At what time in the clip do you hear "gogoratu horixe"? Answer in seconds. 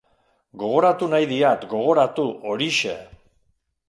1.73-2.95